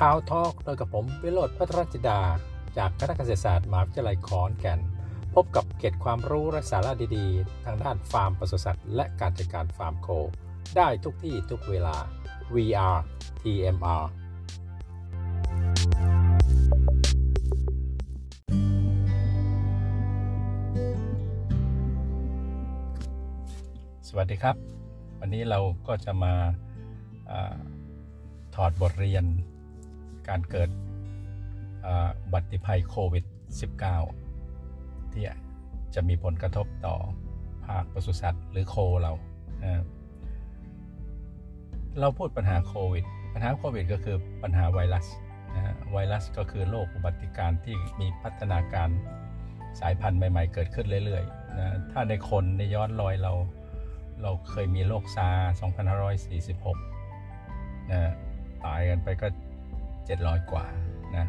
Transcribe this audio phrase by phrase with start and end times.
[0.00, 2.20] ข่าวทอกโดยกับผมวิโรธพัทรจิดา
[2.76, 4.80] จากคณะเกษตรศาสตร์มหาวิทยาลัยขอนแก่น
[5.34, 10.08] พบกับเกร็ดความรู้และสาระดีๆ ทางด้านฟาร์มปศุสัตว์และการจัดการฟาร์มโค
[10.76, 11.96] ได้ทุกที่ทุกเวลา
[12.54, 12.96] VR
[13.40, 14.04] TMR
[24.08, 24.56] สวัสดีครับ
[25.18, 26.34] วันนี้เราก็จะมา
[27.30, 27.56] อา
[28.54, 29.26] ถอดบทเรียน
[30.28, 30.68] การเกิด
[32.22, 33.24] อุบัติภัยโควิด
[34.38, 35.24] -19 ที่
[35.94, 36.96] จะมีผลกระทบต่อ
[37.64, 39.12] ภาคปศุสัตว์หรือโคเรา
[42.00, 45.06] เราพูดปัญหาโควิด ปัญหาโควิดก็คือปัญหาไวรัส
[45.92, 48.88] ไวรัสก็คือโรคอุบัติการที่มีพัฒนาการ
[49.80, 53.32] สายพันธุ์ใหม่ ๆ เกิดขึ้นเรื่อยๆนะถ้าในคนในย้อนรอยเรา
[54.22, 55.28] เราเคยมีโรคซา
[56.20, 58.02] 2546นะ
[58.64, 59.28] ตายกันไปก็
[60.06, 60.66] 700 กว่า
[61.16, 61.26] นะ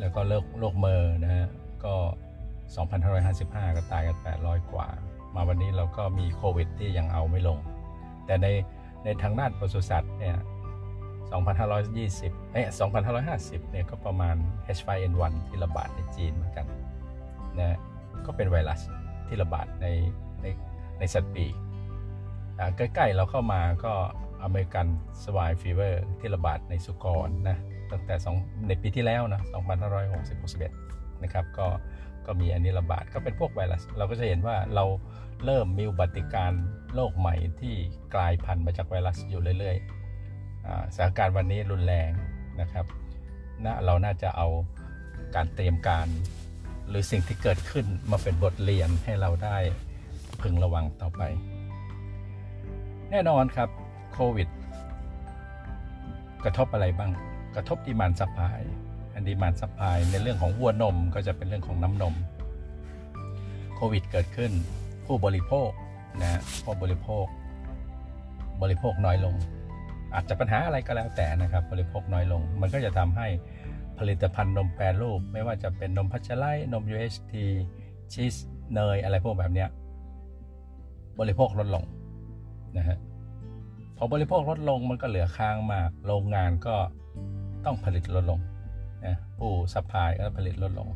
[0.00, 1.48] แล้วก็โรคโรคเมอร์นะฮะ
[1.84, 1.94] ก็
[2.66, 4.86] 2555 ก็ตายกัน 800 กว่า
[5.34, 7.58] มาวันนี้เราก็มีโควิดที่ยังเอาไม่ลง
[8.26, 8.46] แต่ใน
[9.04, 10.36] ในทางด้านปศุสัตว์เนี่ย
[11.28, 12.66] 2,520 เอ้ย
[13.18, 14.36] 2,550 เนี่ยก็ประมาณ
[14.76, 16.66] H5N1 ที่ระบาดในจีนเหมือนกัน
[17.58, 17.78] นะ
[18.26, 18.80] ก็เป็นไวรัส
[19.26, 19.86] ที่ระบาดใน
[20.42, 20.46] ใน
[20.98, 21.54] ในสัตว์ปีก
[22.76, 23.94] ใกล้ๆเราเข้ามาก็
[24.42, 24.86] African
[25.24, 27.58] swine fever ที่ระบาดในสุกรนะ
[27.90, 29.70] ตั้งแต่2ในปีที่แล้วนะ2 5
[30.12, 31.66] 6 6 1นะครับก็
[32.26, 34.84] ก็มีอันนี้ระบาดก็เป็นพวกไวรัส เราก็จะเห็นว่าเรา
[35.44, 36.52] เริ่มมีอุบัติการ
[36.94, 37.74] โรคใหม่ที่
[38.14, 42.10] กลายพันธุ์มาจากไวรัสอยู่เรื่อยๆสถานการณ์วันนี้รุนแรง
[42.60, 42.86] นะครับ
[43.64, 44.48] นะเราน่าจะเอา
[45.34, 46.06] การเตรียมการ
[46.88, 49.56] หรือสิ่งที่เกิดขึ้นมาเป็นบทเรียนให้เราได้
[50.42, 51.22] พึงระวังต่อไป
[53.10, 53.68] แน่นอนครับ
[54.12, 54.48] โควิด
[56.44, 57.10] กระทบอะไรบ้าง
[57.54, 58.60] กระทบ demand supply
[59.14, 62.14] อัน demand supply ในเรื่องของวัวนมก็จะเป็นเรื่องของน้ำนม
[63.76, 64.52] โควิดเกิดขึ้น
[65.06, 65.70] ผู้บริโภค
[66.22, 67.24] นะผู้บริโภค
[68.62, 69.34] บริโภคน้อยลง
[70.14, 73.28] อาจจะปัญหาอะไรก็แล้วแต่นะครับ บริโภคน้อยลง มันก็จะทำให้
[73.98, 77.32] ผลิตภัณฑ์นมแปรรูป ไม่ว่าจะเป็นนมพัชไลนม UHT
[78.12, 78.34] ชีส
[78.74, 79.68] เนยอะไรพวกแบบเนี้ย
[81.20, 81.84] บริโภคลดลง
[82.76, 82.98] นะฮะ
[84.02, 86.76] พอบริโภคลดลงมันก็เหลือค้างมาก โรงงานก็
[87.64, 88.40] ต้องผลิตลดลง
[89.06, 90.88] นะผู้ซัพพลายก็ผลิตลดลง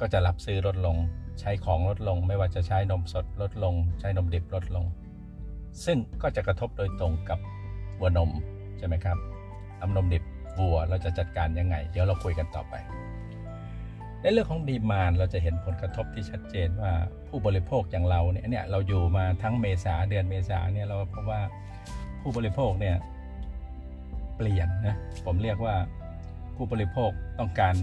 [0.00, 0.96] ก็จะรับซื้อลดลง
[1.40, 4.84] ใช้ของลดลง ไม่ว่าจะใช้นมสดลดลง ใช้นมดิบลดลง
[5.84, 7.38] ซึ่งก็จะกระทบโดยตรงกับ
[8.00, 8.30] วัวนม
[8.78, 9.18] ใช่ไหมครับ
[9.80, 10.22] น้ำนมดิบ
[10.58, 12.74] วัวเราจะจัดการยังไง เดี๋ยวเราคุยกันต่อไป
[14.24, 16.92] ในเรื่องของดีมานเราจะเห็นผลกระทบที่ชัดเจนว่า
[17.28, 21.40] ผู้บริโภคอย่างเราเนี่ยเนี่ยเราอยู่มาทั้งเมษาเดือนเมษาเนี่ยเราพบว่า
[22.20, 22.96] ผู้บริโภคเนี่ย
[24.36, 24.96] เปลี่ยนนะ
[25.26, 25.76] ผมเรียกว่า
[26.56, 27.74] ผู้บริโภคต้องการ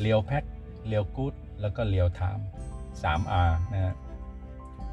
[0.00, 0.44] เลียวแพ็ค
[0.88, 2.46] เลียวกู๊ดแล้วก็เลียวไทม์
[3.02, 3.94] 3R นะฮะ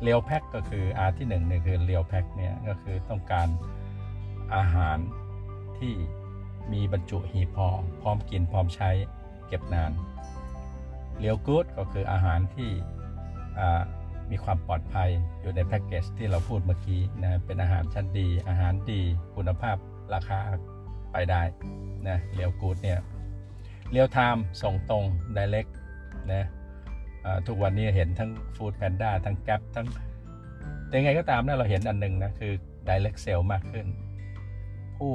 [0.02, 3.47] เลียวแพ็คก็คือ R ที่1เนี่ยคือเลียวแพ็คเนี่ยก็คือต้องการ
[4.56, 4.97] อาหาร
[5.78, 5.94] ที่
[6.74, 7.68] มีบรรจุหีบพอ
[8.02, 8.90] พร้อมกินพร้อมใช้
[9.47, 9.91] เก็บนาน
[11.19, 12.69] เลียวกู๊ดก็คืออาหารที่
[14.31, 15.09] มีความปลอดภัย
[15.41, 19.01] อยู่ในแพ็กเกจที่เราพูดเมื่อกี้นะเป็นอาหารชั้นดี อาหารดี
[19.35, 19.77] คุณภาพ
[20.13, 20.39] ราคา
[21.11, 21.41] ไปได้
[22.07, 23.00] นะเลียวกู๊ดเนี่ย
[23.91, 25.03] เรียวไทม์ส่งตรง
[25.38, 25.72] direct
[26.33, 26.44] นะ
[27.47, 29.88] ทุกวันนี้เห็นทั้ง Food Panda ทั้งแก p ทั้ง
[30.88, 32.53] แต่ไงก็ตามนะเราเห็นอันหนึ่งนะคือ
[32.88, 33.88] direct sale มากขึ้น
[34.97, 35.13] ผู้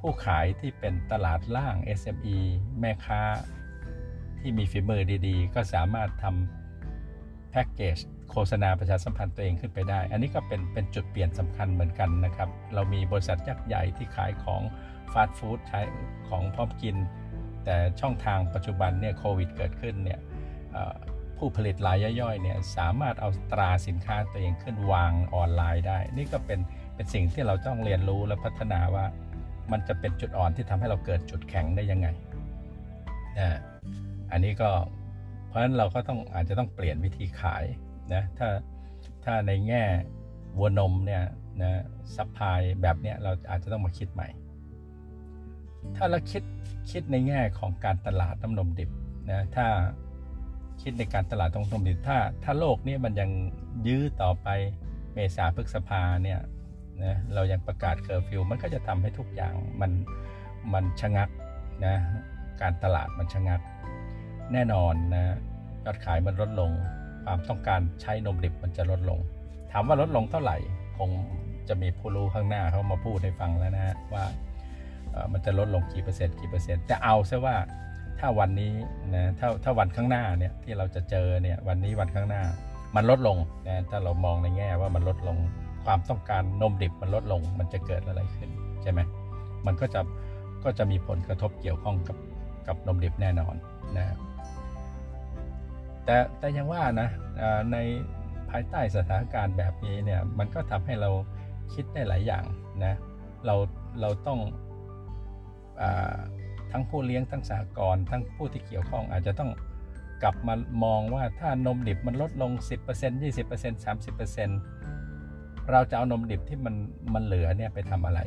[0.00, 2.38] ผู้ขายที่เป็นตลาดล่าง SME
[2.80, 3.22] แม่ค้า
[4.40, 7.98] ที่มีฝีมือดีๆ ก็สามารถทำแพ็กเกจ
[8.30, 14.62] โฆษณาประชาสัมพันธ์ตัวเองขึ้นไปได้ อันนี้ก็เป็นเป็นจุดเปลี่ยนสำคัญเหมือนกันนะครับ เรามีบริษัทยักษ์ใหญ่ที่ขายของ
[15.12, 15.80] ฟาสต์ฟู้ดใช้
[16.28, 16.96] ของพร้อมกิน
[17.64, 20.20] แต่ช่องทางปัจจุบันเนี่ยโควิดเกิดขึ้นเนี่ย
[21.38, 26.60] ผู้ผลิตรายย่อยๆเนี่ยสามารถเอาตราสินค้าตัวเองขึ้นวางออนไลน์ได้ นี่ก็เป็น
[26.94, 29.04] เป็นสิ่งที่เราต้องเรียนรู้และพัฒนาว่า
[29.72, 32.08] มันจะเป็นจุดอ่อนที่ทำให้เราเกิดจุดแข็งได้ยังไง
[34.30, 34.70] อันนี้ก็
[35.48, 37.64] เพราะฉะนั้นเราก็ต้องอาจจะต้องเปลี่ยนวิธีขาย
[38.14, 38.48] นะถ้า
[39.24, 39.82] ถ้าในแง่
[40.58, 41.24] วัวนมเนี่ย
[41.62, 41.82] นะ
[42.16, 44.28] supply แบบเนี้ยเราอาจจะต้องมาคิดใหม่
[45.96, 46.42] ถ้าเราคิด
[46.90, 48.90] คิดในแง่ของการตลาดน้ำนมดิบ
[49.30, 49.66] นะถ้า
[50.82, 53.30] คิดในการตลาดน้ำนมดิบถ้าถ้าโรคนี้มันยัง
[53.86, 54.48] ยื้อต่อไป
[55.14, 56.40] เมษาพฤษภาเนี่ย
[57.04, 59.90] นะเรายังประกาศเคอร์ฟิวมันก็จะทำให้ทุกอย่างมัน
[60.72, 61.28] มันชะงัก
[61.86, 61.96] นะ
[62.60, 63.60] การตลาดมันชะงัก
[64.52, 65.36] แน่นอนนะ
[65.84, 66.70] ยอดขายมันลดลง
[67.24, 69.18] ความต้องการใช้นมดิบมันจะลดลง
[69.72, 70.56] ถามว่าลดลงเท่าไหร่
[70.98, 71.10] คง
[71.68, 74.24] จะมีผู้รู้ข้างหน้าเขามาพูดให้ฟังแล้วนะฮะว่า
[75.32, 77.56] มันจะลดลงกี่เปอร์เซ็นต์กี่เปอร์เซ็นต์แต่เอาซะว่า
[78.18, 78.72] ถ้าวันนี้
[79.14, 82.42] นะถ้าถ้าวันข้างหน้าเนี่ยที่เราจะเจอเนี่ยวันนี้วันข้างหน้า
[82.96, 83.36] มันลดลง
[83.68, 85.36] นะถ้าเรามองในแง่ว่ามันลดลง
[85.84, 88.50] ความต้องการนมดิบมันลดลง มันจะเกิดอะไรขึ้น
[88.82, 89.00] ใช่ไหม
[89.66, 90.00] มันก็จะ
[90.64, 92.16] ก็จะมีผลกระทบเกี่ยวข้องกับ
[92.66, 93.54] กับนมดิบแน่นอน
[93.96, 94.06] นะ
[96.08, 97.08] แต่แต่ยังว่านะ
[97.72, 97.76] ใน
[98.50, 101.10] ภายใต้สถานการณ์แบบนี้เนี่ยมันก็ทำให้เรา
[101.74, 102.44] คิดได้หลายอย่าง
[102.84, 102.94] นะ
[103.46, 103.54] เรา
[104.00, 104.38] เราต้อง
[105.80, 105.82] อ
[106.72, 109.50] ทั้งผู้เลี้ยงทั้งสหกรทั้งผู้ที่เกี่ยวข้องอาจจะต้อง
[110.22, 112.52] กลับมามองว่าถ้านมดิบมันลดลง
[112.86, 116.74] 10% 20% 30%เราจะเอานมดิบที่มัน
[117.14, 118.20] มันเหลือเนี่ยไปทำอะไร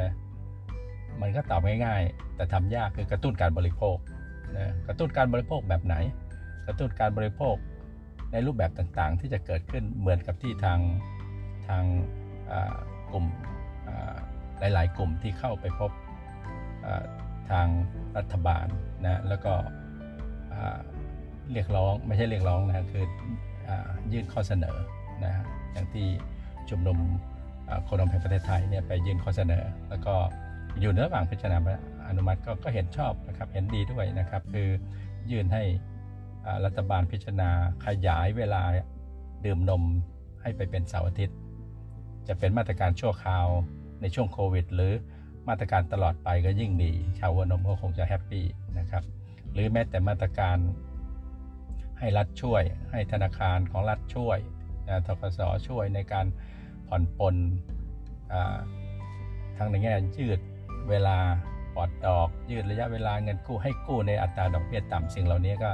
[0.00, 0.10] นะ
[1.20, 3.96] มันก็ตอบง่ายๆ แต่ทำยากคือกระตุ้นการบริโภค
[4.56, 5.96] นะกระตุ้นการบริโภคแบบไหน
[6.70, 7.56] ระตุ้นการบริโภค
[8.32, 10.78] ในรูปแบบต่างๆ ที่จะเกิดขึ้นเหมือนกับที่ทาง
[11.68, 11.84] ทาง
[13.12, 13.26] กลุ่ม
[14.58, 15.90] หลาย ๆ กลุ่มที่เข้าไปพบ
[17.50, 17.66] ทาง
[18.16, 18.66] รัฐบาล
[19.04, 19.52] นะแล้วก็
[21.52, 23.04] เรียกร้องไม่ใช่เรียกร้องนะคือ
[23.68, 23.70] อ
[24.12, 24.76] ยื่นข้อเสนอ
[25.24, 25.32] นะ
[25.72, 26.06] อย่างที่
[26.68, 26.98] ชุมนุม
[27.88, 30.14] คนนมแห่งประเทศไทยเนี่ยไปยื่นข้อเสนอ แล้วก็
[30.80, 31.58] อยู่ในระหว่างพิจารณา
[32.08, 34.68] อนุมัติก็เห็นชอบนะครับเห็นดีด้วยนะครับ คือ
[35.30, 35.62] ยื่นให้
[36.64, 37.50] รัฐบาลพิจารณา
[37.86, 38.62] ขยายเวลา
[39.44, 39.82] ดื่มนม
[40.42, 41.36] ให้ไปเป็นเสาร์อาทิตย์
[42.28, 43.46] จะเป็นมาตรการชั่วคราว
[44.00, 44.92] ในช่วงโควิด หรือ
[45.48, 48.44] มาตรการตลอดไปก็ยิ่งดี ชาววนมก็คงจะแฮปปี้
[48.78, 49.04] นะครับ
[49.52, 50.56] หรือแม้แต่มาตรการ
[51.98, 54.38] ให้รัฐช่วย ให้ธนาคารของรัฐช่วย
[54.88, 56.26] นะทกศช่วยในการ
[56.88, 57.36] ผ่อนปลน
[59.56, 60.40] ทั้งในแง่ยืด
[60.88, 61.16] เวลา
[61.74, 65.70] ปลอดดอก ยืดระยะเวลาเงินกู้ให้กู้ในอัตราดอกเบี้ยต่ำสิ่งเหล่านี้ก็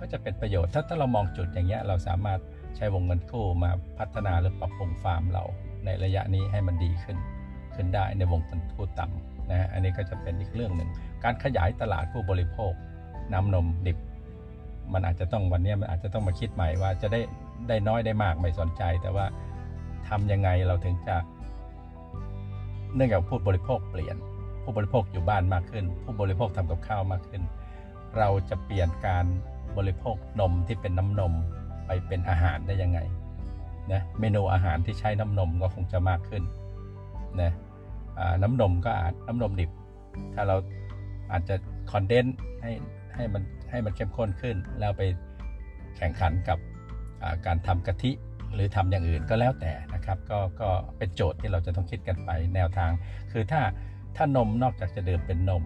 [0.00, 2.40] ก็จะเป็นประโยชน์ถ้าถ้าเรามองจุดอย่างเงี้ยเราสามารถ
[2.76, 5.44] ใช้วงเงินกู้มาพัฒนาหรือปรับปรุงฟาร์มเรา
[5.84, 7.18] ในระยะนี้ให้มันดีขึ้น
[7.74, 10.90] ขึ้นได้ในวงเงินกู้ต่ำนะฮะอันนี้ก็จะเป็นอีกเรื่องหนึ่ง
[11.24, 12.72] การขยายตลาดผู้บริโภค
[13.32, 13.98] น้ำนมดิบ
[14.92, 17.20] มันอาจจะต้องวันนี้มันอาจจะต้องมาคิดใหม่ว่าจะได้
[17.68, 19.26] ได้น้อยได้มากไม่สนใจ แต่ว่า
[20.08, 21.16] ทำยังไงเราถึงจะ
[22.94, 24.16] เนื่องจากผู้บริโภคเปลี่ยน
[24.62, 27.42] ผู้บริโภคอยู่บ้านมากขึ้น ผู้บริโภคทำกับข้าวมากขึ้น
[28.18, 29.24] เราจะเปลี่ยนการ
[29.76, 31.32] บริโภคนมที่เป็นน้ำนม
[31.86, 33.00] ไปเป็นอาหารได้ยังไง
[33.92, 36.42] นะเมนูอาหารที่ใช้น้ำนมก็คงจะมากขึ้น
[37.40, 37.52] นะ
[38.42, 39.70] น้ำนมก็อาจน้ำนมดิบ
[40.34, 40.56] ถ้าเรา
[41.32, 41.54] อาจจะ
[41.90, 42.72] คอนเดนต์ให้
[43.14, 45.02] ให้มันให้มันเข้มข้นขึ้น แล้วไป
[45.96, 46.58] แข่งขันกับ
[47.46, 48.12] การทำกะทิ
[48.54, 50.68] หรือทำอย่างอื่นก็แล้วแต่นะครับ ก็ก็
[50.98, 52.90] เป็นโจทย์ที่เราจะต้องคิดกันไปแนวทาง
[53.32, 53.60] คือถ้า
[54.16, 55.64] ถ้านมนอกจากจะดื่มเป็นนม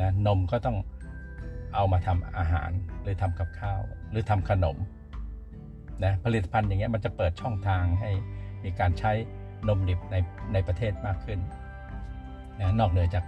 [0.00, 0.76] นะนมก็ต้อง
[1.74, 2.70] เอามาทำอาหาร
[3.02, 3.80] หรือทำกับข้าว
[4.10, 4.76] หรือทำขนม
[6.04, 8.10] นะผลิตภัณฑ์อย่างเงี้ยมันจะเปิดช่องทางให้
[8.64, 9.12] มีการใช้
[9.68, 10.16] นมดิบใน
[10.52, 11.38] ในประเทศมากขึ้น
[12.60, 13.24] นะนอกเหนือจาก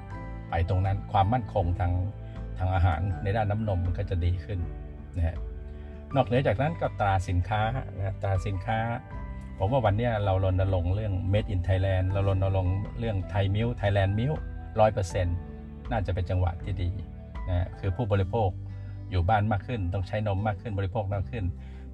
[0.51, 1.93] ไปตรงนั้นความมั่นคงทาง
[2.59, 4.59] ทางอาหารในด้านน้ำนมมันก็จะดีขึ้น
[5.17, 5.37] นะฮะ
[6.15, 7.63] นอกเหนือจากนั้นก็ตราสินค้า
[7.97, 8.79] นะตราสินค้า
[9.59, 14.33] ผมว่าวันนี้เรารณรงค์เรื่อง Made in Thailand เรารณรงค์เรื่องไทยมิลไทยแลนด์มิล
[14.81, 15.37] ร้อยเปอร์เซ็นต์
[15.91, 16.91] น่าจะเป็นจังหวะที่ดี
[17.51, 18.49] นะคือผู้บริโภค
[19.11, 21.45] อยู่บ้านมากขึ้น ต้องใช้นมมากขึ้นบริโภคมากขึ้น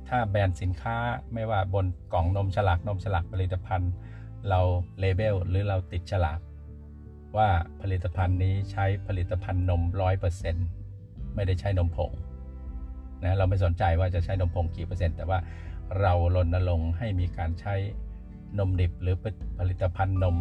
[0.09, 0.97] ถ้าแบรนด์สินค้า
[1.35, 3.93] ไม่ว่าบนกล่องนมฉลากนมฉลากผลิตภัณฑ์
[4.49, 4.61] เรา
[4.99, 6.41] เลเบลหรือเราติดฉลาก
[7.37, 7.49] ว่า
[7.81, 10.67] ผลิตภัณฑ์นี้ใช้ผลิตภัณฑ์นมร้อยเปอร์เซ็นต์
[11.35, 12.13] ไม่ได้ใช้นมผง
[13.25, 15.39] นะเราไม่สนใจว่าจะใช้นมผงกี่เปอร์เซ็นต์แต่ว่า
[16.01, 17.75] เรารณรงค์ให้มีการใช้
[18.59, 19.17] นมดิบหรือ
[19.59, 20.37] ผลิตภัณฑ์นม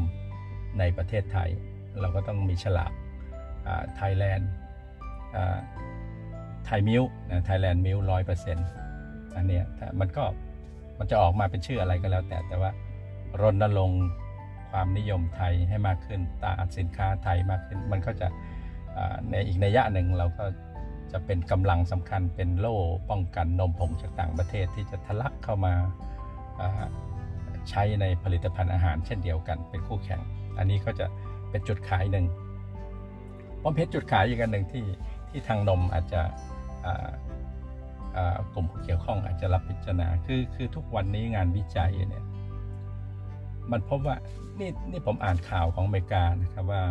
[0.80, 1.50] ในประเทศไทย
[2.00, 2.91] เราก็ต้องมีฉลาก
[3.96, 8.68] Thailand Thai milk นะ Thailand milk ร้อยเปอร์เซ็นต์
[9.36, 9.66] อันเนี้ย
[10.00, 10.24] มันก็
[11.00, 12.72] มันจะออกมาเป็นชื่ออะไรก็แล้วแต่แต่ว่า
[13.42, 14.04] รณรงค์
[14.72, 18.28] ความนิยมไทยให้มากขึ้นตาสินค้าไทยมากขึ้น มันก็จะ
[19.30, 20.46] ในอีกนัยยะหนึ่งเราก็
[21.12, 22.78] จะเป็นกำลังสำคัญเป็นโล่
[23.10, 25.74] ป้องกันนมผงจากต่างประเทศที่จะทะลักเข้ามา
[27.70, 30.22] ใช้ในผลิตภัณฑ์อาหารเช่นเดียวกันเป็นคู่แข่ง
[30.58, 31.06] อันนี้ก็จะ
[31.50, 32.26] เป็นจุดขายหนึ่ง
[33.62, 34.84] ผมเห็นจุดขายอีกอันหนึ่งที่
[35.32, 36.22] ที่ทางนมอาจจะ
[38.54, 42.26] กลุ่มเกี่ยวข้องอาจจะรับพิจารณาคือคือทุกวันนี้งานวิจัยเนี่ย
[43.72, 44.16] มันพบว่า
[44.60, 46.84] นี่นี่ผมอ่านข่าวของอเมริกานะครับว่า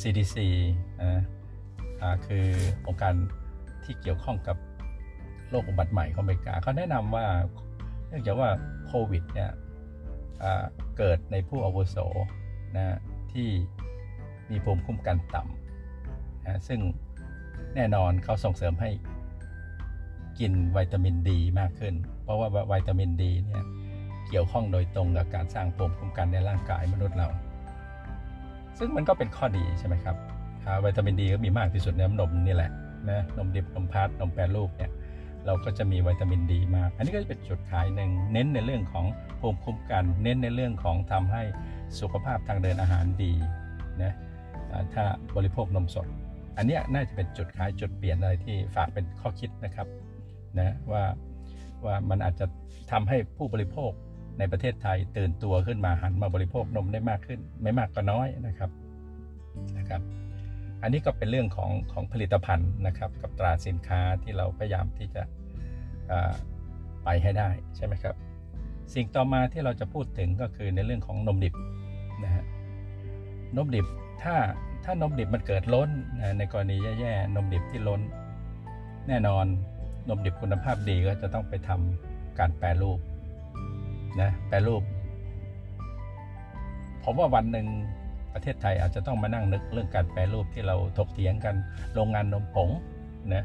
[0.00, 0.36] CDC
[1.02, 1.22] นะ
[2.26, 2.46] คือ
[2.86, 3.14] องค์การ
[3.84, 4.56] ที่เกี่ยวข้องกับ
[5.50, 7.26] โรคอุบัติใหม่ของอเมริกาเขาแนะนำว่า
[8.08, 8.50] เนื่องจากว่า
[8.86, 9.50] โควิดเนี่ย
[10.98, 11.96] เกิดในผู้อาวุโส
[12.76, 12.98] นะ
[13.32, 13.48] ที่
[14.50, 15.69] มีภูมิคุ้มกันต่ำ
[16.50, 16.80] นะซึ่ง
[17.74, 18.90] แน่นอนเขาส่งเสริมให้
[20.38, 23.64] กินวิตามินดีมากขึ้น เพราะว่าวิตามินดีเนี่ย
[24.28, 27.28] เกี่ยวข้องโดยตรงกับการสร้างภูมิคุ้มกันในร่างกายมนุษย์เรา
[28.78, 30.16] ซึ่งมันก็เป็นข้อดีใช่ไหมครับ
[30.84, 32.70] วิตามินดีก็มีมากที่สุดในน้ำนมนี่แหละ
[33.10, 34.90] นะนมดิบนมพาร์ตนมแปรรูปเนี่ย
[35.46, 39.04] เราก็จะมีวิตามินดีมาก อันนี้ก็จะเป็นจุดขายหนึ่งเน้นในเรื่องของ
[39.40, 41.42] ภูมิคุ้มกัน เน้นในเรื่องของทำให้
[42.00, 43.32] สุขภาพทางเดินอาหารดี
[44.02, 44.12] นะ
[44.94, 45.04] ถ้า
[45.36, 46.06] บริโภคนมสด
[46.56, 49.86] อันนี้น่าจะเป็นจุดขายจุดเปลี่ยนอะไรที่ฝากเป็นข้อคิดนะครับ
[50.58, 51.04] นะว่า
[51.84, 52.46] ว่ามันอาจจะ
[52.92, 53.92] ทำให้ผู้บริโภค
[54.38, 58.70] ในประเทศไทยตื่นตัวขึ้นมาหันมาบริโภคนมได้มากขึ้น ไม่มากก็น้อยนะครับ
[59.78, 60.02] นะครับ
[60.82, 65.22] อันนี้ก็เป็นเรื่องของของผลิตภัณฑ์นะครับ กับตราสินค้าที่เราพยายามที่จะ
[67.04, 68.14] ไปให้ได้ใช่ไหมครับ
[68.94, 71.54] สิ่งต่อมาที่เราจะพูดถึงก็คือในเรื่องของนมดิบ
[72.24, 72.44] นะฮะ
[73.56, 73.86] นมดิบ
[74.22, 74.34] ถ้า
[74.92, 75.90] ถ้านมดิบมันเกิดล้น
[76.38, 78.00] ในกรณีแย่ๆนมดิบที่ล้น
[79.08, 79.46] แน่นอน
[80.08, 82.98] นมดิบคุณภาพดีก็จะต้องไปทำการแปรรูป
[84.20, 84.82] นะแปรรูป
[87.04, 87.66] ผมว่าวันหนึ่ง
[88.32, 91.54] ประเทศไทยอาจจะต้องมานั่งนึกเรื่องการแปรรูปที่เราถกเถียงกัน
[91.94, 92.68] โรงงานนมผง
[93.34, 93.44] นะ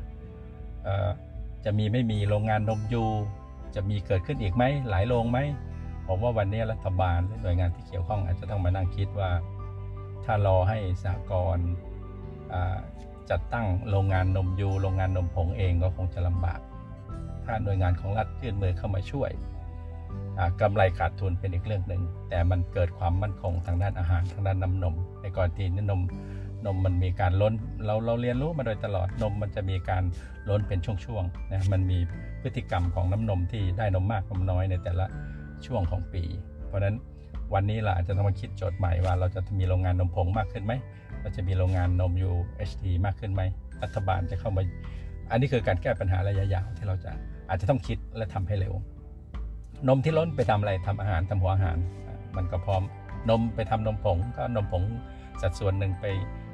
[1.65, 3.03] จะมีไม่มีโรงงานนมยู
[3.75, 5.39] จะมีเกิดขึ้นอีกไหมหลายโรงไหม
[6.07, 9.31] ผมว่าวันนี้รัฐบาลและหน่วยงานที่เกี่ยวข้องอาจจะต้องมานั่งคิดว่า
[10.25, 11.69] ถ้ารอให้สหกรณ์
[13.29, 16.59] จัดตั้งโรงงานนมยูโรงงานนมผงเองก็คงจะลำบาก
[17.45, 19.31] ถ้าหน่วยงานของรัฐยื่นมือเข้ามาช่วย
[20.61, 26.01] กำไรขาดทุนเป็นอีกเรื่องหนึ่งแต่มันเกิดความมั่นคงทางด้านอาหารทางด้านน้ำนมในกรณีนี้นม
[26.65, 27.53] นมมันมีการล้น
[27.85, 30.03] เราเราเรียนรู้มาโดยตลอดนมมันจะมีการ
[30.49, 31.99] ล้นเป็นช่วงๆนะมันมี
[32.41, 35.05] พฤติกรรมของน้ำนมที่ได้นมมากนมน้อยในแต่ละ
[35.65, 36.23] ช่วงของปี
[36.67, 36.95] เพราะฉะนั้น
[37.53, 40.73] วันนี้เราอาจจะต้องมาคิดโจทย์ใหม่ว่าเราจะมีโรงงานนมผงมากขึ้นไหม
[41.21, 43.41] เราจะมีโรงงานนมยูเอชทีมากขึ้นไหม
[43.83, 44.61] รัฐบาลจะเข้ามา
[45.31, 47.11] อันนี้คือการแก้ปัญหาระยะยาวที่เราจะ
[47.49, 48.73] อาจจะต้องคิดและทำให้เร็ว
[49.87, 51.77] นมที่ล้นไปทำอะไรทำอาหารทำหัวอาหาร
[52.37, 52.83] มันก็พร้อม
[53.29, 54.83] นมไปทำนมผง ก็นมผง
[55.41, 56.05] สัดส่วนหนึ่งไป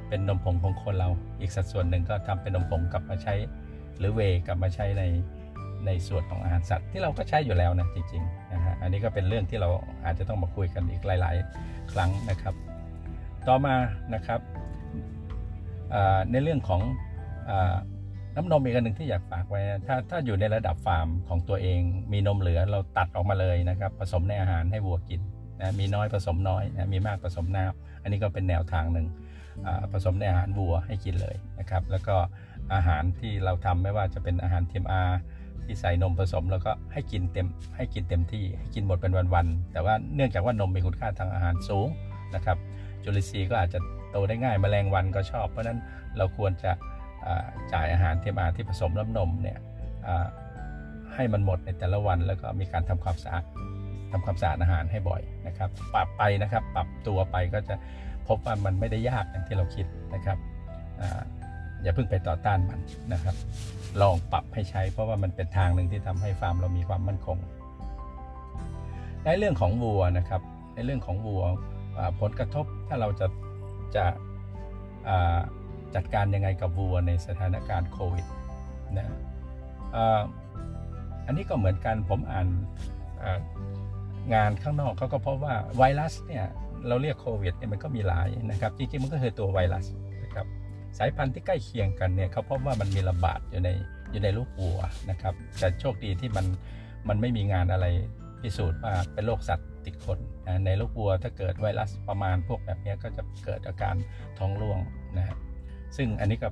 [0.08, 3.34] เป็นนมผงของคนเรา อีกสัดส่วนหนึ่งก็ทำเป็นนมผงกลับมาใช้
[3.98, 5.04] หรือเวกลับมาใช้ใน
[5.86, 9.70] ในส่วนของอาหารสัตว์ที่เราก็ใช้อยู่แล้วนะจริงๆนะฮะอันนี้ก็เป็นเรื่องที่เรา
[10.06, 12.56] อาจจะต้องมาคุยกันอีกหลาย ๆ ครั้งนะครับ
[13.48, 13.76] ต่อมา
[14.14, 14.40] นะครับ
[16.32, 16.82] ในเรื่องของ
[18.36, 21.82] น้ำนมอีกอันหนึ่งที่อยากฝากไว้ถ้าถ้าอยู่ในระดับฟาร์มของตัวเอง
[22.14, 25.22] มีนมเหลือเราตัดออกมาเลยนะครับ ผสมในอาหารให้วัวกิน
[25.62, 29.08] นะมีน้อยผสมน้อยนะมีมากผสมน้ำอันนี้ก็เป็นแนวทางหนึ่ง
[29.92, 32.16] ผสมในอาหารวัวให้กินเลยนะครับ แล้วก็
[32.74, 41.88] อาหารที่เราทำไม่ว่าจะเป็นอาหารเที่ใส่นมผสมแล้วก็ให้กินเต็มให้กินเต็มที่ให้กินหมดเป็นวันๆแต่ว่าเนื่องจากว่านมมีคุณค่าทางอาหารสูง
[42.36, 42.58] นะครับ
[43.04, 43.80] จุลินทรีย์ก็อาจจะ
[44.12, 45.80] โตได้ง่ายแมลงวันก็ชอบ เพราะนั้น
[46.18, 46.72] เราควรจะ
[47.74, 49.58] จ่ายอาหารเทียมอาที่ผสมน้ำนมเนี่ย
[51.16, 53.44] ให้มันหมดในแต่ละวันแล้วก็มีการทำความสะอาด
[54.12, 57.76] ทำความสะอาดอาหารให้บ่อยนะครับ ปรับไปนะครับ ปรับตัวไปก็จะ
[58.28, 60.38] พบว่ามันไม่ได้ยากอย่างที่เราคิดนะครับ
[61.84, 62.80] อย่าเพิ่งไปต่อต้านมัน
[63.14, 63.36] นะครับ
[64.02, 67.38] ลองปรับให้ใช้ เพราะว่ามันเป็นทางหนึ่งที่ทำให้ฟาร์มเรามีความมั่นคง
[69.24, 70.42] ในเรื่องของวัวนะครับ
[70.76, 71.44] ในเรื่องของวัว
[72.22, 73.28] ผลกระทบถ้าเราจะ
[73.96, 74.06] จะ
[75.96, 78.26] จัดการยังไงกับวัวในสถานการณ์โควิด
[78.98, 79.08] นะ
[81.26, 82.48] อันนี้ก็เหมือนกันผมอ่าน
[84.34, 86.46] งานข้างนอกเขาก็พบว่าไวรัสเนี่ย
[86.88, 89.86] เราเรียกโควิดเนี่ยมันก็มีหลายนะครับจริงๆมันก็คือตัวไวรัส
[90.98, 93.70] สายพันธุ์ที่ใกล้เคียงกันเนี่ยเขาพบว่ามันมีระบาดอยู่ใน
[94.12, 94.80] อยู่ในลูกวัว
[95.10, 96.46] นะครับแต่โชคดีที่มัน
[97.10, 97.86] มันไม่มีงานอะไร
[98.42, 100.20] พิสูจน์ว่าเป็นโรคสัตว์ติดคน
[100.66, 103.96] ในลูกวัวถ้าเกิดไวรัสประมาณพวกแบบนี้ก็จะเกิดอาการ
[104.40, 104.80] ท้องร่วง
[105.18, 105.38] นะครับ
[105.98, 106.50] ซึ่งอันนี้ก็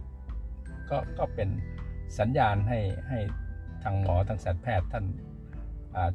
[0.89, 1.49] ก็ก็เป็น
[2.19, 3.19] สัญญาณให้ให้
[3.83, 5.05] ทางหมอทางสัตวแพทย์ท่าน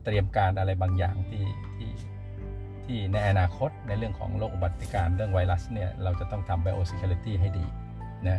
[0.04, 1.44] เตรียมการอะไรบางอย่างที่
[1.76, 1.90] ที่
[2.84, 7.66] ที่ในอนาคตในเรื่องของโรคอุบัติการเรื่องไวรัสเนี่ยเราจะต้องทำ biosecurity ให้ดี
[8.28, 8.38] นะ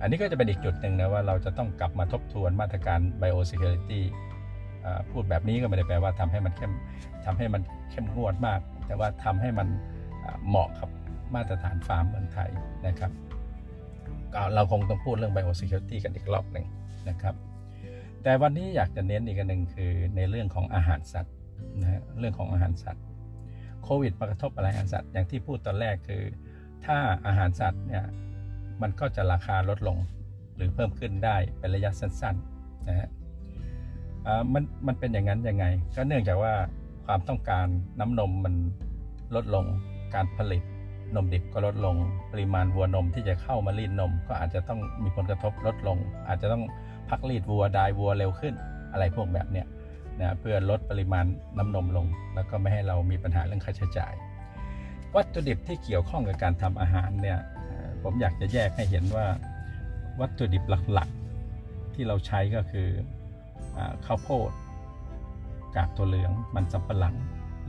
[0.00, 4.02] อันนี้ก็จะเป็นอีกจุดหนึ่งนะว่าเราจะต้องกลับมาทบทวนมาตรการ biosecurity
[5.10, 6.72] พูดแบบนี้ก็ไม่ได้แปลว่าทำให้มันเข้ม
[7.24, 9.68] ทำให้มันเข้มงวดมาก แต่ว่าทำให้มัน
[10.48, 10.88] เหมาะกับ
[11.34, 12.50] มาตรฐานฟาร์มเมืองไทย
[12.86, 13.10] นะครับ
[14.54, 16.66] เราคงต้องพูดเรื่อง biosecurity กันอีกรอบหนึ่ง
[17.08, 17.34] นะครับ
[18.22, 21.34] แต่วันนี้อยากจะเน้นอีกอันหนึ่งคือในเรื่องของอาหารสัตว์
[21.80, 23.04] นะฮะเรื่องของอาหารสัตว์
[23.84, 26.22] โควิดมากระทบอะไรอาหารสัตว์อย่างที่พูดตอนแรกคือ
[26.84, 26.96] ถ้า
[27.26, 28.04] อาหารสัตว์เนี่ย
[28.82, 29.98] มันก็จะราคาลดลง
[30.56, 33.08] หรือเพิ่มขึ้นได้เป็นระยะสั้นๆนะฮะ
[34.52, 35.64] มันมันเป็นอย่างนั้นยังไง
[35.94, 36.52] ก็เนื่องจากว่า
[37.06, 37.66] ความต้องการ
[38.00, 38.54] น้ำนมมัน
[39.34, 39.64] ลดลง
[40.14, 40.62] การผลิต
[41.16, 41.96] นมดิบก็ลดลง
[42.32, 45.98] ปริมาณวัวนมที่จะเข้ามารีดนม ก็อาจจะต้องมีผลกระทบลดลง
[46.28, 46.62] อาจจะต้อง
[47.08, 48.54] พักรีดวัวดายวัวเร็วขึ้น
[48.92, 49.66] อะไรพวกแบบเนี้ย
[50.20, 51.24] นะเพื่อลดปริมาณ
[51.58, 54.12] น้ำนมลง แล้วก็ไม่ให้เรามีปัญหาเรื่องค่าใช้จ่าย
[55.14, 57.38] วัตถุดิบที่เกี่ยวข้องกับการทำอาหารเนี่ย
[58.02, 59.26] ผมอยากจะแยกให้เห็นว่า
[60.20, 62.88] วัตถุดิบหลักๆ ที่เราใช้ก็คือ
[63.76, 64.50] อข้าวโพด
[65.76, 67.14] กากตัวเหลือง มันสำปะหลัง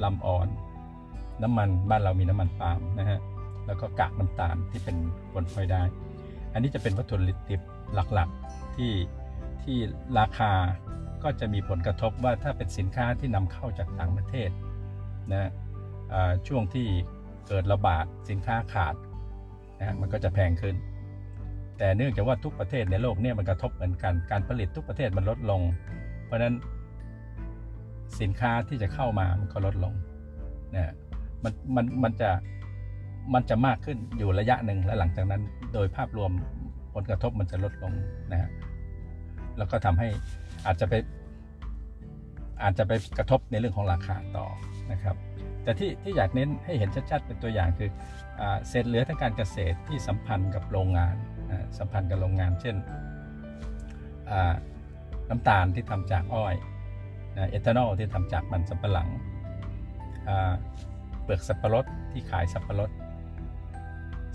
[0.03, 0.47] ลำอ่อน
[1.43, 3.19] น้ำมันบ้านเรามีน้ำมันปาล์มนะฮะ
[3.65, 4.97] แล้วก็กากน้ำตาลที่เป็น
[5.31, 5.81] ผลพลอยได้
[6.53, 7.15] อันนี้จะเป็นวัตถุ
[7.49, 7.61] ดิบ
[8.13, 8.93] หลักๆที่
[9.63, 9.77] ที่
[10.19, 10.51] ราคา
[11.23, 14.49] ก็จะมีผลกระทบว่าถ้าเป็นสินค้าที่นำเข้าจากต่างประเทศ
[15.31, 15.49] นะ
[16.47, 16.87] ช่วงที่
[17.47, 18.95] เกิดระบาดสินค้าขาด
[19.83, 20.75] นะมันก็จะแพงขึ้น
[21.77, 25.61] แต่เนื่องจากว่าทุกประเทศในโลกเนี่ยมันกระทบเหมือนกัน การผลิตทุกประเทศมันลดลง
[26.25, 26.55] เพราะฉะนั้น
[28.21, 29.93] สินค้าที่จะเข้ามามันก็ลดลง
[30.75, 30.93] นะ
[31.43, 32.29] มันมันมันจะ
[33.33, 35.41] มันจะมากขึ้นอยู่ระยะหนึ่งและหลังจากนั้น
[35.73, 36.31] โดยภาพรวม
[36.93, 37.93] ผลกระทบมันจะลดลง
[38.31, 38.49] นะฮะ
[39.57, 40.07] แล้วก็ทำให้
[40.65, 40.93] อาจจะไป
[42.61, 44.47] อาจจะไปกระทบในเรื่องของราคาต่อ
[44.91, 45.15] นะครับ
[45.63, 47.89] แต่ที่ที่อยากเน้นให้เห็นชัดๆเป็นตัวอย่างคือ
[48.67, 51.15] เศษเหลือทางการเกษตรที่สัมพันธ์กับโรงงาน
[51.77, 52.75] สัมพันธ์กับโรงงาน เช่น
[55.29, 56.55] น้ำตาลที่ทำจากอ้อย
[57.49, 59.09] เอทานอลที่ทำจากมันสับปะหลัง
[61.23, 62.89] เปลือกสับปะรดที่ขายสับปะรด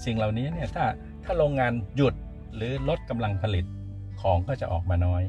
[0.05, 0.85] สิ่งเหล่านี้เนี่ยถ้า
[1.25, 2.15] ถ้าโรงงานหยุด
[2.55, 3.65] หรือลดกำลังผลิต
[4.21, 5.23] ของก็จะออกมาน้อย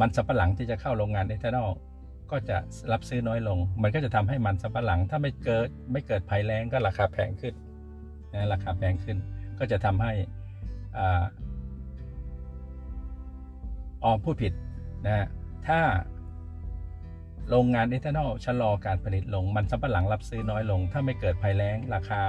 [0.00, 1.70] มันสับปะหลังที่จะเข้าโรงงานเอทานอล
[2.30, 2.56] ก็จะ
[2.92, 7.54] รับซื้อน้อยลง มันก็จะทำให้มันสับปะหลัง ถ้าไม่เกิดไม่เกิดภัยแล้งก็ราคาแพงขึ้น
[8.34, 9.16] นะราคาแพงขึ้น
[9.58, 10.12] ก็จะทำให้
[14.04, 14.52] ออมผู้ผิด
[15.06, 15.26] นะ
[15.66, 15.80] ถ้า
[17.50, 22.20] โรงงานเอทานอลชะลอการผลิตลง มันสับปะหลังรับซื้อน้อยลง ถ้าไม่เกิดภัยแล้งราคา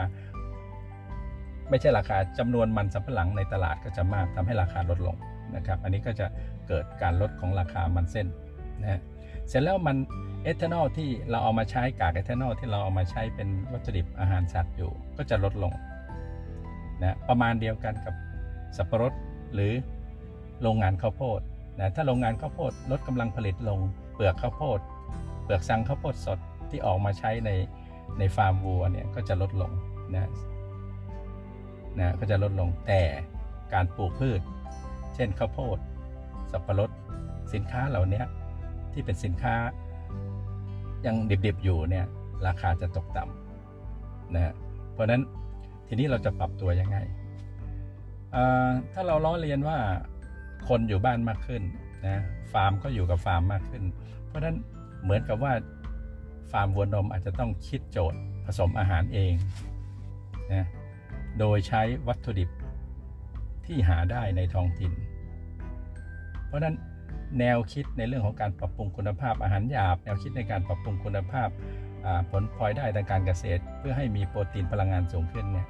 [1.70, 5.16] ไม่ใช่ราคาจำนวนมันสับปะหลังในตลาดก็จะมากทำให้ราคาลดลง
[5.56, 6.28] นะครับ อันนี้ก็จะ
[6.68, 8.28] เกิดการลดของราคามันเส้น
[8.84, 9.00] นะ
[9.48, 9.98] เสร็จแล้วมัน
[10.44, 15.74] เอทานอลที่เราเอามาใช้กากเอทานอลที่เราเอามาใช้เป็นวัตถุดิบอาหารสัตว์อยู่ ก็จะลดลง
[17.04, 18.14] นะประมาณเดียวกันกับ
[18.78, 19.14] สับปะรด
[19.54, 19.72] หรือ
[20.62, 21.40] โรงงานข้าวโพด
[21.80, 23.80] นะถ้าโรงงานข้าวโพดลดกำลังผลิตลง
[24.14, 24.80] เปลือกข้าวโพด
[25.44, 26.40] เปลือกสังข้าวโพดสด
[26.70, 27.52] ที่ออกมาใช้ใน
[28.20, 29.72] ในฟาร์มวัวเนี่ยก็จะลดลง
[30.16, 30.30] นะ
[32.00, 33.02] นะก็จะลดลงแต่
[33.74, 34.40] การปลูกพืช
[35.16, 35.78] เช่นข้าวโพด
[36.52, 36.90] สับปะรด
[37.54, 38.24] สินค้าเหล่านี้
[38.94, 39.56] ที่เป็นสินค้า
[41.06, 42.06] ยังดิบๆอยู่เนี่ย
[42.48, 44.54] ราคาจะตกต่ำนะ
[44.94, 45.22] เพราะนั้น
[45.88, 46.98] ทีนี้เราจะปรับตัวยังไง
[48.94, 49.78] ถ้าเราล้อเรียนว่า
[50.68, 51.64] คนอยู่บ้านมากขึ้น
[52.06, 52.22] นะ
[52.54, 53.84] ฟาร์มก็อยู่กับฟาร์มมากขึ้น
[54.26, 54.56] เพราะนั้น
[55.04, 55.54] เหมือนกับว่า
[56.52, 59.34] ฟาร์มวัวนมอาจจะต้องคิดโจทย์ผสมอาหารเอง
[60.54, 60.66] นะ
[61.40, 62.50] โดยใช้วัตถุดิบ
[63.66, 64.92] ที่หาได้ในท้องถิ่น
[66.48, 66.76] เพราะนั้น
[67.40, 71.50] แนวคิดในเรื่องของการปรับปรุงคุณภาพอาหารหยาบ แนวคิดในการปรับปรุงคุณภาพ
[72.32, 75.68] ผลพลอยได้ทางการเกษตร เพื่อให้มีโปรตีนพลังงานสูงขึ้นเนี่ย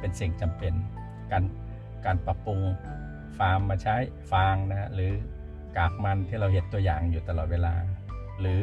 [0.00, 0.72] เป็นสิ่งจำเป็น
[1.32, 1.44] การ
[2.06, 2.60] การปรับปรุง
[3.38, 3.96] ฟาร์มมาใช้
[4.32, 5.12] ฟางนะหรือ
[5.76, 7.74] กากมันที่เราเห็นตัวอย่างอยู่ตลอดเวลา
[8.40, 8.58] หรือ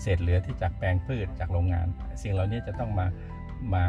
[0.00, 1.86] เศษเหลือที่จากแปลงพืชจากโรงงาน
[2.22, 3.06] สิ่งเหล่านี้จะต้องมา
[3.74, 3.84] มา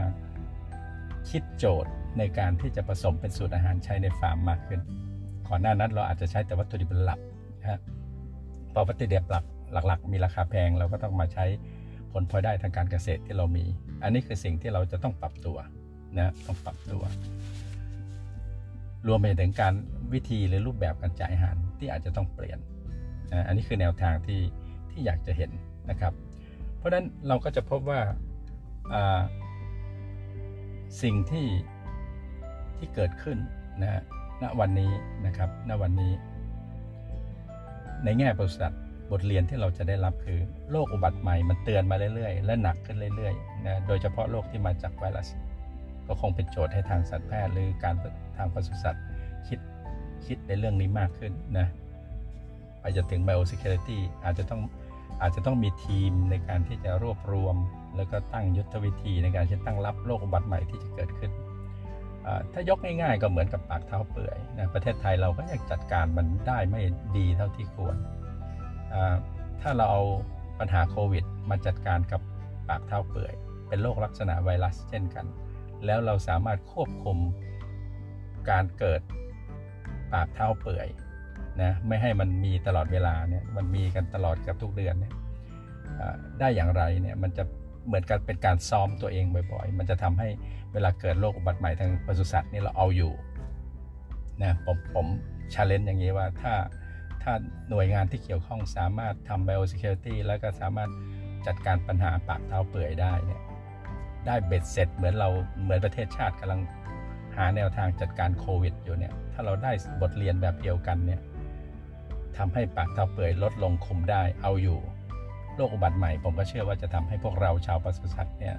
[1.29, 4.81] คิดโจทย์ ในการที่จะผสมเป็นสูตรอาหารใช้ในฟาร์มมากขึ้น
[5.47, 7.19] ก่อนหน้านั้นเราอาจจะใช้แต่วัตถุดิบหลัก
[7.61, 7.79] นะ
[8.73, 9.45] พอวัตถุดิบหลัก
[9.87, 11.45] หลัก ๆ มีราคาแพงเราก็ต้องมาใช้
[12.11, 13.65] ผลพลอยได้ทางการเกษตรที่เรามี
[14.03, 15.57] อันนี้คือสิ่งที่เราจะต้องปรับตัว
[16.17, 17.03] นะต้องปรับตัว
[19.07, 19.73] รวมไปถึงการ
[20.13, 22.59] วิธีหรือรูปแบบการจ่ายอาหารที่อาจจะต้องเปลี่ยน
[23.31, 24.41] นะอันนี้คือแนวทางที่
[24.91, 25.51] ที่อยากจะเห็น
[25.89, 26.13] นะครับ
[26.77, 27.99] เพราะฉะนั้นเราก็จะพบว่า
[31.03, 31.45] สิ่งที่
[32.81, 33.37] ที่เกิดขึ้น
[33.81, 34.01] นะ
[34.43, 34.91] ณวันนี้
[35.25, 36.11] นะครับณวันนี้
[38.03, 38.73] ในแง่บริษัท
[39.11, 40.39] บทเรียนที่เราจะได้รับคือ
[40.71, 45.29] โรคอุบัติใหม่มันเตือนมาเรื่อยๆ และหนักขึ้นเรื่อยๆนะโดยเฉพาะโรคที่มาจากไวรัส
[46.07, 47.95] ก็คงเป็นโจทย์ให้ทางสัตวแพทย์หรือการ
[48.37, 49.03] ทางปศุสัตว์
[49.47, 49.59] คิด
[50.25, 51.67] คิดในเรื่องนี้มากขึ้นนะ
[52.79, 54.61] ไปจนถึง biosecurity อาจจะต้อง
[55.21, 57.55] อาจจะต้องมีทีมในการที่จะรวบรวม
[57.95, 61.31] แล้วก็ตั้งยุทธวิธีในการที่ตั้งรับโรคอุบัติใหม่ที่จะเกิดขึ้น
[62.53, 66.81] ถ้ายกง่ายๆก็เหมือนกับปากเท้าเปื่อยนะประเทศไทยเราก็ยังจัดการมันได้ไม่
[67.17, 67.95] ดีเท่าที่ควร
[69.61, 70.03] ถ้าเราเอา
[70.59, 72.21] ปัญหาโควิด มาจัดการกับ
[72.69, 73.33] ปากเท้าเปื่อย
[73.67, 75.25] เป็นโรคลักษณะไวรัสเช่นกัน
[75.85, 77.17] แล้วเราสามารถควบคุม
[78.49, 79.01] การเกิด
[80.13, 80.87] ปากเท้าเปื่อย
[81.61, 85.13] นะไม่ให้มันมีตลอดเวลาเนี่ยมันมีกันตลอดกับทุกเดือนเนี่ย
[86.39, 87.43] ได้อย่างไรเนี่ยมันจะ
[87.85, 90.27] เหมือนกันเป็นการซ้อมตัวเองบ่อยๆ มันจะทำให้
[90.73, 93.11] เวลาเกิดโรคอุบัติใหม่ทางปศุสัตว์นี่เราเอาอยู่
[94.43, 95.05] นะผมผม
[95.53, 96.53] ชาเลนจ์อย่างนี้ว่าถ้า
[97.23, 97.33] ถ้า
[97.69, 100.89] หน่วยงานที่เกี่ยวข้องสามารถทำ biosecurity แล้วก็สามารถ
[101.47, 103.41] จัดการปัญหาปากเท้าเปื่อยได้เนี่ย
[104.27, 105.29] ได้เบ็ดเสร็จเหมือนเรา
[105.61, 106.61] เหมือนประเทศชาติกำลัง
[107.37, 111.21] หาแนวทางจัดการโควิดอยู่เนี่ยถ้าเราได้บทเรียนแบบเดียวกันเนี่ย
[112.37, 114.79] ทำให้ปากเท้าเปื่อยลดลงคุมได้เอาอยู่
[115.55, 118.55] โรคอุบัติใหม่ ผมก็เชื่อว่าจะทำให้พวกเราชาวปศุสัตว์เนี่ย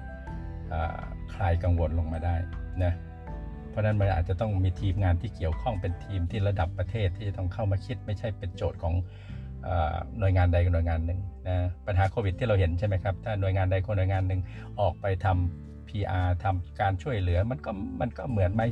[1.33, 2.35] คลายกังวลลงมาได้
[2.83, 2.93] นะ
[3.69, 8.93] เพราะฉะนั้นมันอาจจะต้องมีทีมงานที่เกี่ยวข้องเป็นทีมที่ระดับประเทศที่จะต้องเข้ามาคิดไม่ใช่เป็นโจทย์ของ
[10.19, 14.41] หน่วยงานใดหน่วยงานหนึ่งนะปัญหาโควิดที่เราเห็นใช่ไหมครับถ้าหน่วยงานใดคนหน่วยงานหนึ่ง
[14.79, 18.67] ออกไปทำ PR ทำการช่วยเหลือมันก็มันก็เหมือนไม้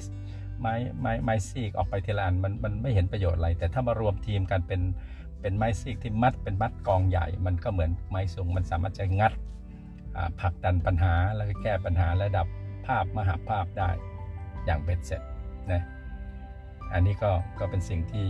[0.61, 4.81] ไม้ไม้ไม้ซีกออกไปทีละอันมันมันไม่เห็นประโยชน์อะไร แต่ถ้ามารวมทีมกันเป็น
[5.41, 9.33] เป็นไม้ซีกที่มัดเป็นมัดกองใหญ่ มันก็เหมือนไม้สูงมันสามารถจะงัด
[10.41, 12.47] ผลักดันปัญหาแล้วก็แก้ปัญหาระดับ
[12.85, 13.89] ภาพมหาภาพได้
[14.65, 15.21] อย่างเบ็ดเสร็จ
[15.71, 15.81] นะ
[16.93, 18.27] อันนี้ก็ก็เป็นสิ่งที่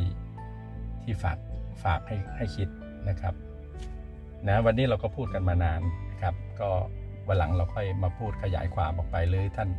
[1.04, 1.38] ที่ฝาก
[1.84, 2.68] ฝากให้ให้คิด
[3.10, 3.34] นะครับ
[4.48, 6.70] นะวันนี้เราก็พูดกันมานานนะครับ ก็
[7.28, 9.70] วันหลังเราค่อยมาพูดขยายความออกไปหรือท่าน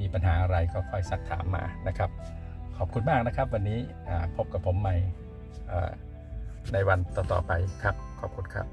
[0.00, 2.10] มีปัญหาอะไรก็ค่อยสักถามมานะครับ
[2.76, 3.78] ขอบคุณมากนะครับ วันนี้
[4.36, 4.96] พบกับผมใหม่
[6.72, 8.66] ในวันต่อๆไปครับ ขอบคุณครับ